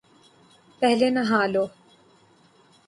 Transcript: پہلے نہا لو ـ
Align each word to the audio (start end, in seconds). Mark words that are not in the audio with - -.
پہلے 0.79 1.07
نہا 1.15 1.41
لو 1.53 1.63
ـ 1.69 1.73